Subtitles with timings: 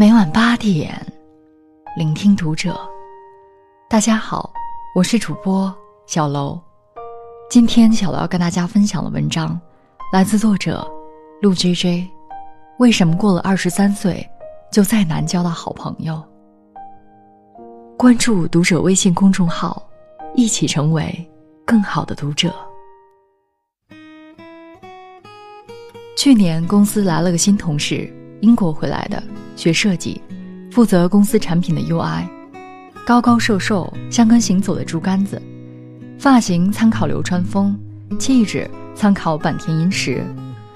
[0.00, 0.94] 每晚八点，
[1.96, 2.78] 聆听读者。
[3.90, 4.48] 大家好，
[4.94, 5.74] 我是主播
[6.06, 6.56] 小楼。
[7.50, 9.60] 今天小楼要跟大家分享的文章，
[10.12, 10.88] 来自作者
[11.42, 12.08] 陆 J J。
[12.78, 14.24] 为什么过了二十三岁，
[14.70, 16.22] 就再难交到好朋友？
[17.96, 19.82] 关注读者微信公众号，
[20.32, 21.28] 一起成为
[21.66, 22.54] 更好的读者。
[26.16, 28.08] 去年公司来了个新同事，
[28.40, 29.22] 英国回来的。
[29.56, 30.20] 学设计，
[30.70, 32.22] 负责公司产品的 UI，
[33.04, 35.42] 高高瘦瘦，像根行走的竹竿子，
[36.16, 37.76] 发型参考流川枫，
[38.20, 40.22] 气质参考坂田银时，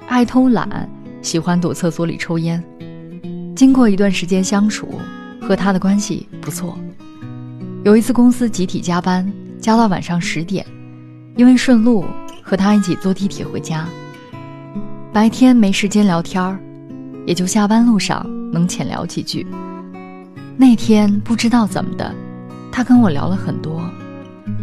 [0.08, 0.88] 爱偷懒，
[1.22, 2.60] 喜欢躲厕所里抽烟。
[3.54, 4.98] 经过一段时间相处，
[5.40, 6.76] 和他的关系不错。
[7.84, 10.66] 有一次公司集体加班，加到晚上十点，
[11.36, 12.04] 因为顺路，
[12.42, 13.86] 和他一起坐地铁回家。
[15.12, 16.58] 白天没时间聊天儿，
[17.26, 18.24] 也就下班路上。
[18.52, 19.46] 能浅聊几句。
[20.58, 22.14] 那天不知道怎么的，
[22.70, 23.82] 他跟我聊了很多，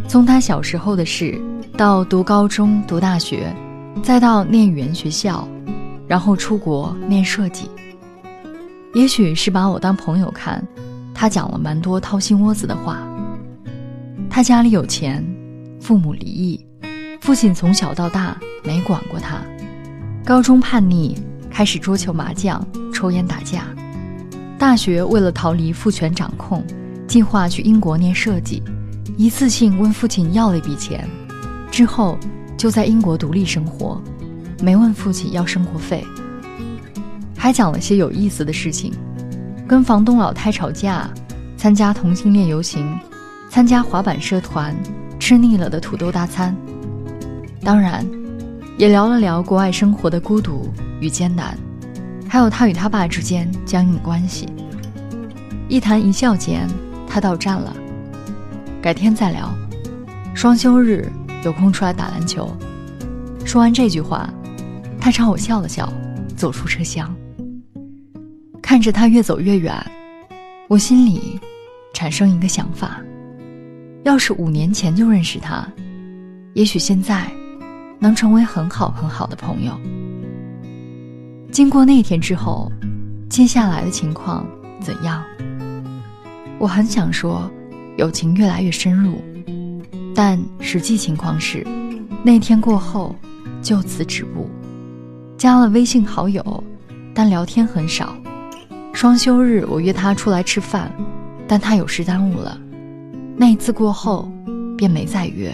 [0.08, 1.42] 从他小时候的事，
[1.76, 3.52] 到读高中、读大学，
[4.04, 5.48] 再到念语言学校，
[6.08, 7.68] 然后出国念设计。
[8.94, 10.64] 也许是把我当朋友看，
[11.16, 13.00] 他讲了蛮多掏心窝子的话。
[14.30, 15.26] 他家里有钱，
[15.82, 16.64] 父母离异，
[17.22, 19.42] 父亲从小到大没管过他，
[20.24, 21.20] 高中叛逆，
[21.50, 23.64] 开始桌球、麻将、抽烟、打架。
[24.58, 26.64] 大学为了逃离父权掌控，
[27.08, 28.62] 计划去英国念设计，
[29.18, 31.08] 一次性问父亲要了一笔钱，
[31.72, 32.18] 之后
[32.58, 34.02] 就在英国独立生活，
[34.62, 36.06] 没问父亲要生活费。
[37.38, 38.94] 还讲了些有意思的事情，
[39.66, 41.10] 跟房东老太吵架，
[41.56, 43.00] 参加同性恋游行，
[43.50, 44.76] 参加滑板社团，
[45.20, 46.54] 吃腻了的土豆大餐。
[47.64, 48.06] 当然，
[48.78, 50.70] 也聊了聊国外生活的孤独
[51.00, 51.58] 与艰难。
[52.28, 54.48] 还有他与他爸之间僵硬的关系。
[55.68, 56.68] 一谈一笑间，
[57.08, 57.76] 他到站了，
[58.82, 59.52] 改天再聊。
[60.36, 61.12] 双休日
[61.44, 62.56] 有空出来打篮球。
[63.44, 64.32] 说完这句话，
[65.02, 65.92] 他朝我笑了笑，
[66.36, 67.14] 走出车厢。
[68.62, 69.76] 看着他越走越远，
[70.68, 71.40] 我心里
[71.94, 73.02] 产生一个想法：
[74.04, 75.68] 要是五年前就认识他，
[76.54, 77.28] 也许现在
[77.98, 79.74] 能成为很好很好的朋友。
[81.52, 82.72] 经过那天之后，
[83.28, 84.46] 接下来的情况
[84.80, 85.24] 怎样？
[86.60, 87.50] 我很想说，
[87.98, 89.20] 友情越来越深入，
[90.14, 91.66] 但实际情况是，
[92.24, 93.16] 那天过后
[93.62, 94.48] 就此止步。
[95.38, 96.64] 加了微信好友，
[97.14, 98.16] 但聊天很少。
[98.94, 100.92] 双休日我约他出来吃饭，
[101.48, 102.58] 但他有事耽误了。
[103.36, 104.32] 那一次过后，
[104.78, 105.54] 便没再约。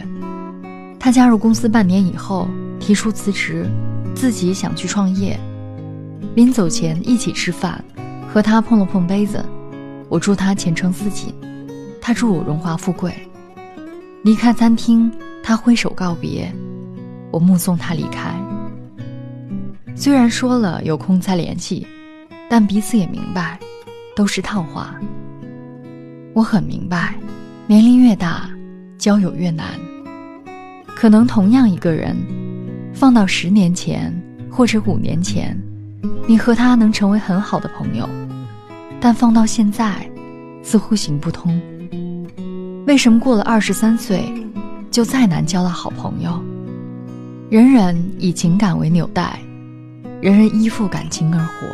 [0.99, 2.47] 他加入公司半年以后，
[2.79, 3.65] 提出辞职，
[4.13, 5.39] 自己想去创业。
[6.33, 7.83] 临走前一起吃饭，
[8.33, 9.43] 和他碰了碰杯子，
[10.09, 11.33] 我祝他前程似锦，
[12.01, 13.13] 他祝我荣华富贵。
[14.23, 15.11] 离开餐厅，
[15.43, 16.51] 他挥手告别，
[17.31, 18.33] 我目送他离开。
[19.95, 21.85] 虽然说了有空再联系，
[22.49, 23.59] 但彼此也明白，
[24.15, 24.95] 都是套话。
[26.33, 27.15] 我很明白，
[27.67, 28.49] 年龄越大，
[28.97, 29.67] 交友越难。
[30.95, 32.15] 可能同样一个人，
[32.93, 34.13] 放到十年前
[34.49, 35.57] 或者五年前。
[36.27, 38.07] 你和他能成为很好的朋友，
[38.99, 40.09] 但放到现在，
[40.63, 41.61] 似乎行不通。
[42.87, 44.31] 为什么过了二十三岁，
[44.91, 46.41] 就再难交到好朋友？
[47.49, 49.39] 人人以情感为纽带，
[50.21, 51.67] 人人依附感情而活，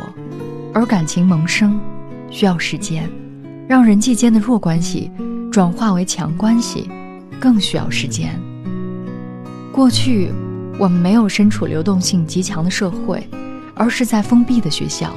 [0.74, 1.78] 而感情萌生
[2.30, 3.10] 需要时间，
[3.68, 5.10] 让人际间的弱关系
[5.50, 6.90] 转化为强关系，
[7.40, 8.38] 更需要时间。
[9.72, 10.30] 过去，
[10.78, 13.26] 我们没有身处流动性极强的社会。
[13.74, 15.12] 而是在封闭的学校，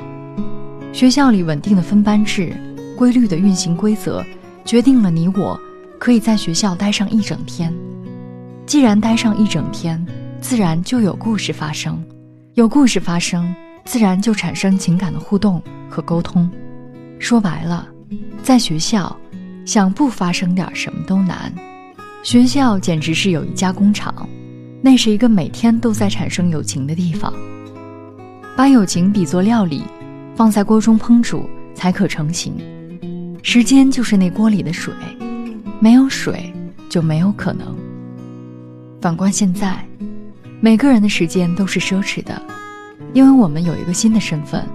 [0.93, 2.55] 学校里稳定的分班制、
[2.97, 4.23] 规律的运行规则，
[4.63, 5.59] 决定了你我
[5.99, 7.73] 可以在学校待上一整天。
[8.65, 10.03] 既然待上一整天，
[10.41, 12.03] 自然就有故事发生，
[12.53, 13.53] 有故事发生，
[13.85, 16.49] 自然就产生情感的互动和沟通。
[17.19, 17.87] 说白了，
[18.41, 19.15] 在学校，
[19.65, 21.53] 想不发生点什么都难。
[22.23, 24.27] 学校简直是有一家工厂，
[24.81, 27.31] 那是一个每天都在产生友情的地方。
[28.55, 29.83] 把友情比作料理，
[30.33, 32.55] 放在锅中烹煮才可成型。
[33.43, 34.93] 时间就是那锅里的水，
[35.81, 36.53] 没有水
[36.87, 37.75] 就没有可能。
[39.01, 39.85] 反观现在，
[40.61, 42.41] 每个人的时间都是奢侈的，
[43.13, 44.65] 因为我们有一个新的身份，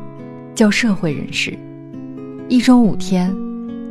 [0.54, 1.58] 叫社会人士。
[2.50, 3.34] 一周五天，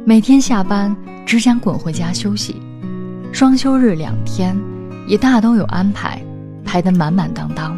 [0.05, 0.95] 每天下班
[1.25, 2.61] 只想滚回家休息，
[3.33, 4.55] 双休日两天，
[5.07, 6.21] 也大都有安排，
[6.63, 7.77] 排得满满当当。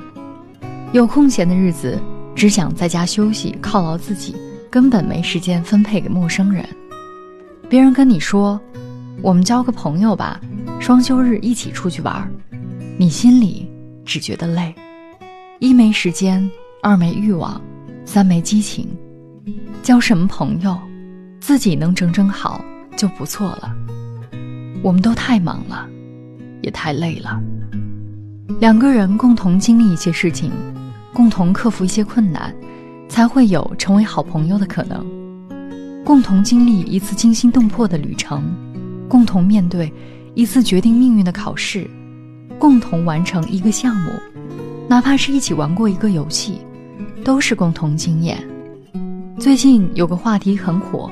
[0.94, 1.98] 有空闲的日子，
[2.36, 4.36] 只想在家休息，犒劳自己，
[4.70, 6.68] 根本没时间分配给陌生人。
[7.70, 8.60] 别人跟你说
[9.24, 10.42] ：“我们交个朋友吧，
[10.82, 12.30] 双休日一起出去玩。”
[13.00, 13.66] 你心里
[14.04, 14.76] 只觉得累，
[15.60, 16.52] 一没时间，
[16.84, 17.60] 二没欲望，
[18.04, 18.86] 三没激情。
[19.82, 20.78] 交什么朋友，
[21.40, 22.64] 自己能整整好
[22.98, 23.74] 就不错了。
[24.84, 25.88] 我们都太忙了，
[26.62, 27.42] 也太累了。
[28.60, 30.52] 两个人共同经历一些事情，
[31.14, 32.54] 共同克服一些困难，
[33.10, 35.06] 才会有成为好朋友的可能。
[36.04, 38.44] 共同经历一次惊心动魄的旅程，
[39.08, 39.92] 共同面对
[40.34, 41.90] 一次决定命运的考试，
[42.58, 44.12] 共同完成一个项目，
[44.88, 46.60] 哪怕是一起玩过一个游戏，
[47.24, 48.38] 都是共同经验。
[49.38, 51.10] 最近有个话题很火，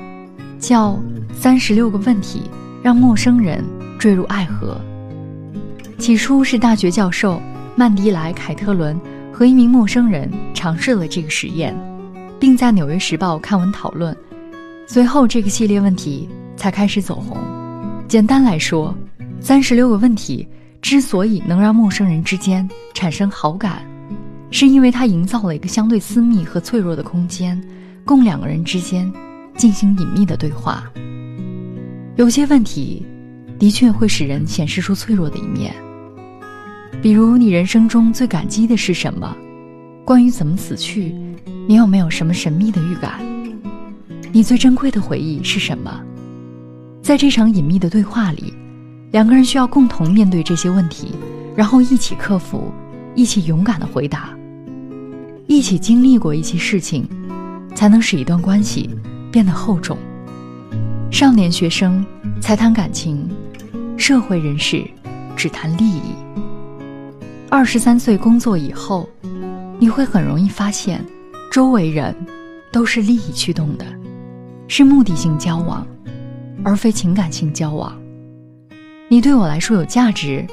[0.60, 0.98] 叫
[1.34, 2.44] “三十六个问题
[2.81, 3.63] 让陌生人
[4.00, 4.80] 坠入爱河”。
[6.00, 7.42] 起初是大学教授
[7.75, 9.00] 曼迪莱·凯特伦
[9.39, 11.74] 和一名陌生人尝试了这个实验，
[12.41, 14.13] 并在《纽约时报》刊文讨论。
[14.86, 16.27] 随后，这个系列问题
[16.57, 17.38] 才开始走红。
[18.06, 18.94] 简单来说，
[19.39, 20.45] 三十六个问题
[20.81, 23.81] 之所以能让陌生人之间产生好感，
[24.51, 27.57] 是因为它营造了一个相对私密和脆弱的空间，
[28.03, 29.09] 供两个人之间
[29.56, 30.83] 进行隐秘的对话。
[32.18, 33.06] 有些问题
[33.57, 35.74] 的确会使人显示出脆弱的一面。
[37.01, 39.36] 比如，你人生中最感激的是什么？
[40.03, 41.15] 关于怎么死去，
[41.68, 43.21] 你有没有什么神秘的预感？
[44.31, 46.01] 你最珍贵的回忆是什么？
[47.01, 48.53] 在这场隐秘的对话里，
[49.12, 51.13] 两个人需要共同面对这些问题，
[51.56, 52.71] 然后一起克服，
[53.15, 54.38] 一起勇敢的回答，
[55.47, 57.07] 一起经历过一些事情，
[57.74, 58.89] 才能使一段关系
[59.31, 59.97] 变得厚重。
[61.09, 62.06] 少年学生
[62.42, 63.27] 才谈感情，
[63.97, 64.83] 社会人士
[65.35, 66.13] 只谈利益。
[67.51, 69.10] 二十三岁工作以后，
[69.80, 71.04] 你会很容易发现，
[71.51, 72.16] 周围人
[72.72, 73.84] 都是利益驱动的，
[74.68, 75.86] 是目的性交往，
[76.63, 78.00] 而非情感性交往。
[79.07, 80.46] 你对我来说有价值，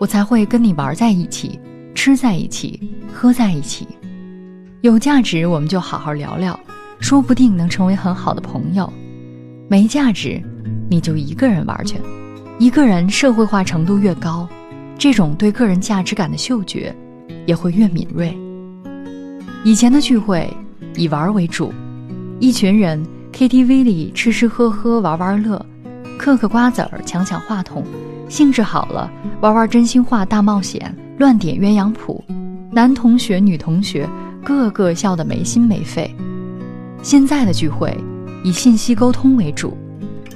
[0.00, 1.60] 我才会跟你玩在一起，
[1.94, 3.86] 吃在一起，喝在一起。
[4.80, 6.58] 有价值，我们就好好聊聊，
[6.98, 8.92] 说不定能成为很好的朋友。
[9.68, 10.42] 没价值，
[10.90, 11.98] 你就一个人玩去。
[12.58, 14.48] 一个人社会化程度越高。
[14.98, 16.94] 这种对个人价值感的嗅觉，
[17.46, 18.36] 也会越敏锐。
[19.64, 20.48] 以前的聚会
[20.96, 21.72] 以玩为主，
[22.38, 25.64] 一群人 KTV 里吃吃喝喝玩玩乐，
[26.18, 27.84] 嗑嗑瓜子儿抢抢话筒，
[28.28, 29.10] 兴致好了
[29.40, 32.24] 玩玩真心话大冒险，乱点鸳鸯谱，
[32.70, 34.08] 男同学女同学
[34.44, 36.14] 个个笑得没心没肺。
[37.02, 37.96] 现在的聚会
[38.44, 39.76] 以信息沟通为主，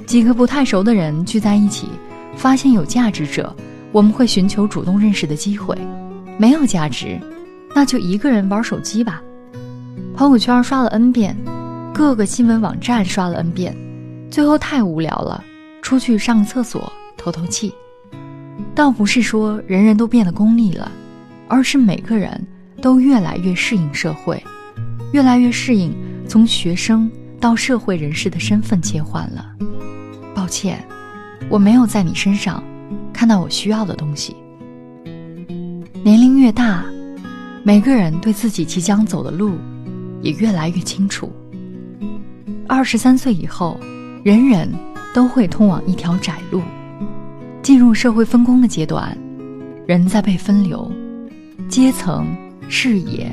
[0.05, 1.87] 几个不太熟的人聚在一起，
[2.35, 3.55] 发现有价值者。
[3.91, 5.75] 我们会寻求主动认识的机会，
[6.37, 7.19] 没有价值，
[7.73, 9.21] 那就一个人玩手机吧。
[10.15, 11.35] 朋友圈刷了 n 遍，
[11.93, 13.75] 各个新闻网站刷了 n 遍，
[14.29, 15.43] 最后太无聊了，
[15.81, 17.73] 出去上个厕所透透气。
[18.75, 20.91] 倒不是说人人都变得功利了，
[21.47, 22.45] 而是每个人
[22.81, 24.43] 都越来越适应社会，
[25.13, 25.95] 越来越适应
[26.27, 29.55] 从学生到社会人士的身份切换了。
[30.35, 30.83] 抱歉，
[31.49, 32.63] 我没有在你身上。
[33.27, 34.37] 看到我需要的东西。
[36.01, 36.85] 年龄越大，
[37.61, 39.57] 每个人对自己即将走的路
[40.21, 41.29] 也越来越清楚。
[42.69, 43.77] 二十三岁以后，
[44.23, 44.73] 人人
[45.13, 46.61] 都会通往一条窄路。
[47.61, 49.17] 进入社会分工的阶段，
[49.85, 50.89] 人在被分流，
[51.67, 52.25] 阶层、
[52.69, 53.29] 视野、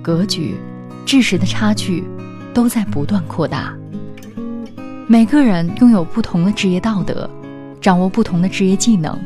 [0.00, 0.54] 格局、
[1.04, 2.04] 知识的差距
[2.54, 3.76] 都在不断扩大。
[5.08, 7.28] 每个人拥有不同的职业道德。
[7.80, 9.18] 掌握不同的职业技能，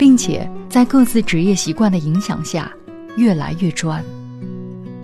[0.00, 2.72] 并且在各自职业习惯的影响下，
[3.18, 4.02] 越来越专。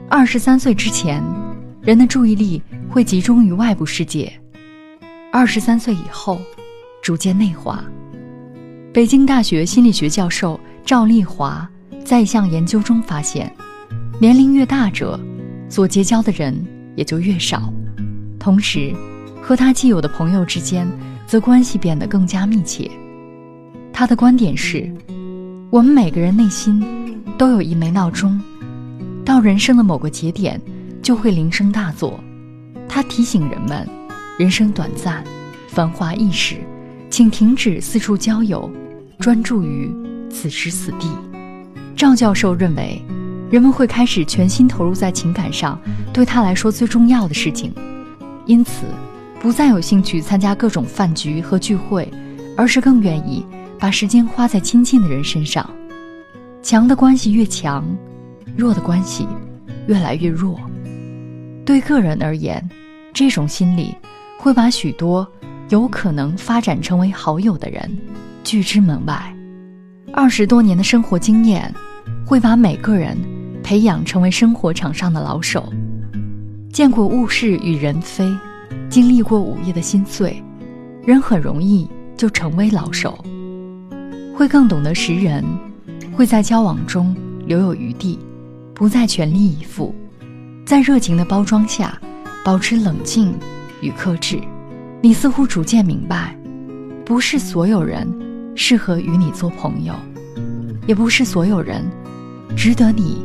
[0.09, 1.23] 二十三岁之前，
[1.83, 4.33] 人的注意力会集中于外部世界；
[5.31, 6.41] 二十三岁以后，
[7.03, 7.85] 逐渐内化。
[8.91, 11.69] 北京大学心理学教授赵丽华
[12.03, 13.55] 在一项研究中发现，
[14.19, 15.21] 年龄越大者，
[15.69, 16.59] 所结交的人
[16.95, 17.71] 也就越少，
[18.39, 18.95] 同时，
[19.43, 20.89] 和他既有的朋友之间。
[21.27, 22.89] 则关系变得更加密切。
[23.99, 24.93] 他的观点是：
[25.71, 26.85] 我们每个人内心
[27.39, 28.39] 都有一枚闹钟，
[29.25, 30.61] 到人生的某个节点
[31.03, 32.21] 就会铃声大作。
[32.87, 33.89] 它提醒人们，
[34.39, 35.25] 人生短暂，
[35.69, 36.57] 繁华易逝，
[37.09, 38.71] 请停止四处交友，
[39.19, 39.91] 专注于
[40.29, 41.09] 此时此地。
[41.97, 43.01] 赵教授认为，
[43.51, 45.81] 人们会开始全心投入在情感上
[46.13, 47.73] 对他来说最重要的事情，
[48.45, 48.85] 因此。
[49.41, 52.13] 不再有兴趣参加各种饭局和聚会，
[52.59, 53.43] 而是更愿意
[53.79, 55.69] 把时间花在亲近的人身上。
[56.63, 57.85] 强的关系越强，
[58.57, 59.27] 弱的关系
[59.87, 60.59] 越来越弱。
[61.65, 62.63] 对个人而言，
[63.13, 63.95] 这种心理
[64.39, 65.27] 会把许多
[65.69, 67.99] 有可能发展成为好友的人
[68.43, 69.33] 拒之门外。
[70.13, 71.73] 二十多年的生活经验
[72.25, 73.17] 会把每个人
[73.63, 75.73] 培养成为生活场上的老手，
[76.73, 78.29] 见过物是与人非，
[78.89, 80.43] 经历过午夜的心碎，
[81.05, 83.23] 人很容易就成为老手，
[84.37, 85.43] 会更懂得识人，
[86.15, 87.17] 会在交往中
[87.47, 88.19] 留有余地，
[88.75, 89.95] 不再全力以赴，
[90.67, 91.99] 在热情的包装下
[92.45, 93.35] 保持冷静
[93.81, 94.39] 与克制。
[95.01, 96.37] 你似乎逐渐明白，
[97.03, 98.07] 不是所有人。
[98.59, 99.95] 适合与你做朋友，
[100.87, 101.85] 也不是所有人
[102.57, 103.23] 值得你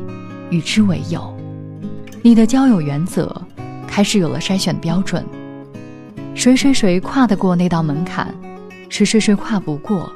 [0.49, 1.33] 与之为友。
[2.21, 3.33] 你的交友原则
[3.87, 5.25] 开始有了筛选标准，
[6.35, 8.27] 谁谁谁跨得过那道门槛，
[8.89, 10.11] 谁谁谁跨不过，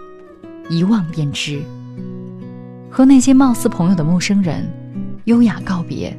[0.69, 1.61] 一望便知。
[2.89, 4.65] 和那些貌似朋友的陌生人
[5.25, 6.17] 优雅告别，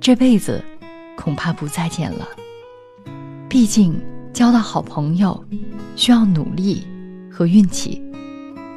[0.00, 0.64] 这辈子
[1.16, 2.26] 恐怕不再见了。
[3.48, 3.94] 毕竟
[4.32, 5.44] 交到好朋友
[5.94, 6.86] 需要努力
[7.30, 8.02] 和运气。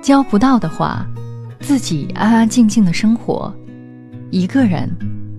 [0.01, 1.05] 交不到的话，
[1.59, 3.53] 自己安安静静的生活，
[4.31, 4.89] 一个人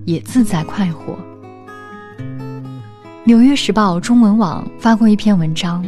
[0.04, 1.18] 也自在快活。
[3.24, 5.84] 《纽约时报》中文网发过一篇文章：“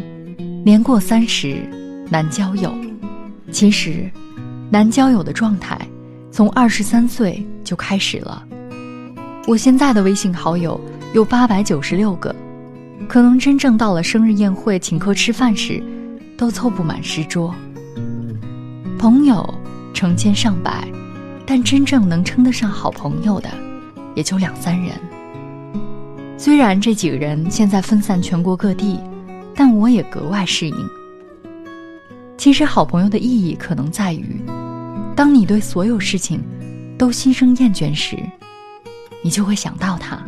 [0.65, 1.67] 年过三十
[2.11, 2.75] 难交友。”
[3.53, 4.11] 其实，
[4.71, 5.79] 难交友的状态
[6.31, 8.43] 从二十三岁就开始了。
[9.47, 10.81] 我现在的微信好友
[11.13, 12.35] 有八百九十六个，
[13.07, 15.83] 可能真正到了生日宴会请客吃饭时，
[16.37, 17.55] 都凑不满十桌。
[18.99, 19.47] 朋友
[19.93, 20.89] 成千上百，
[21.45, 23.51] 但真正能称得上好朋友的，
[24.15, 24.95] 也就两三人。
[26.39, 28.99] 虽然这几个人现在分散全国各地，
[29.55, 31.02] 但我也格外适应。
[32.43, 34.43] 其实，好朋友的意义可能在于，
[35.15, 36.43] 当你对所有事情
[36.99, 38.19] 都心生厌倦时，
[39.23, 40.21] 你就会想到他。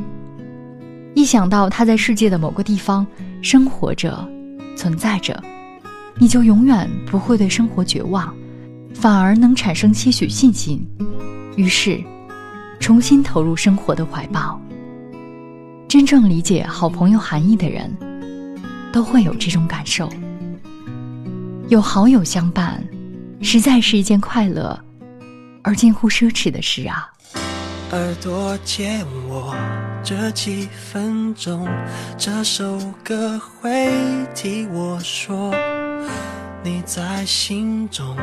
[1.17, 3.05] 一想到他在世界的某个地方
[3.43, 4.17] 生活着、
[4.77, 5.43] 存在着，
[6.17, 8.33] 你就永远不会对生活绝望。
[8.95, 10.87] 反而能产生些许信心，
[11.57, 12.01] 于是，
[12.79, 14.61] 重新投入生活的怀抱。
[15.89, 17.93] 真正理解好朋友含义的人，
[18.93, 20.09] 都会有这种感受。
[21.75, 22.81] 有好友相伴，
[23.43, 24.81] 实在是一件快乐
[25.65, 27.11] 而近乎奢侈的事啊。
[27.91, 29.53] 耳朵借我
[30.05, 31.69] 这几分钟，
[32.17, 33.91] 这首歌会
[34.37, 35.53] 替我说。
[36.65, 38.17] 你在心中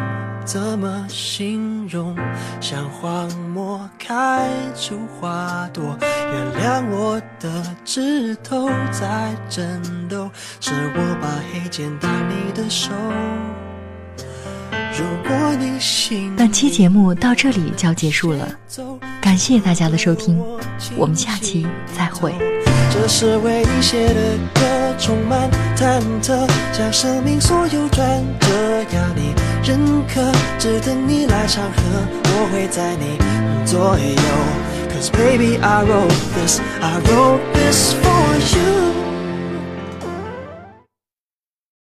[0.43, 2.17] 怎么形容？
[2.60, 9.79] 像荒漠开出花朵，原谅我的指头在颤
[10.10, 10.27] 抖，
[10.60, 12.89] 是我把黑键打你的手。
[14.98, 18.57] 如果你心本期节目到这里就要结束了，
[19.21, 20.43] 感谢大家的收听，
[20.98, 22.33] 我们下期再会。
[22.91, 24.62] 这是为你写的歌，
[25.01, 28.48] 充满忐忑，将生命所有转折
[28.93, 31.81] 要你认可，只等你来唱和，
[32.24, 33.17] 我会在你
[33.65, 34.22] 左右。
[34.93, 39.10] Cause baby I wrote this, I wrote this for you.